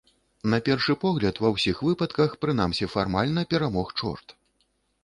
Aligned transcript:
На 0.53 0.59
першы 0.69 0.95
погляд 1.03 1.35
ва 1.45 1.51
ўсіх 1.57 1.83
выпадках, 1.89 2.35
прынамсі 2.47 2.91
фармальна, 2.95 3.47
перамог 3.55 3.97
чорт. 4.01 4.27